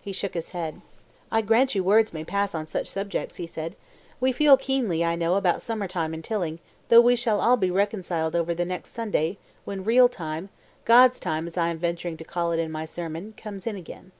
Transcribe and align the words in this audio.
He 0.00 0.12
shook 0.12 0.34
his 0.34 0.50
head. 0.50 0.82
"I 1.32 1.40
grant 1.40 1.74
you 1.74 1.82
words 1.82 2.12
may 2.12 2.22
pass 2.22 2.54
on 2.54 2.64
such 2.64 2.86
subjects," 2.86 3.38
he 3.38 3.46
said. 3.48 3.74
"We 4.20 4.30
feel 4.30 4.56
keenly, 4.56 5.04
I 5.04 5.16
know, 5.16 5.34
about 5.34 5.62
summer 5.62 5.88
time 5.88 6.14
in 6.14 6.22
Tilling, 6.22 6.60
though 6.90 7.00
we 7.00 7.16
shall 7.16 7.40
all 7.40 7.56
be 7.56 7.72
reconciled 7.72 8.36
over 8.36 8.54
that 8.54 8.66
next 8.66 8.90
Sunday, 8.92 9.36
when 9.64 9.82
real 9.82 10.08
time, 10.08 10.48
God's 10.84 11.18
time, 11.18 11.48
as 11.48 11.58
I 11.58 11.70
am 11.70 11.78
venturing 11.78 12.16
to 12.18 12.24
call 12.24 12.52
it 12.52 12.60
in 12.60 12.70
my 12.70 12.84
sermon, 12.84 13.34
comes 13.36 13.66
in 13.66 13.74
again." 13.74 14.12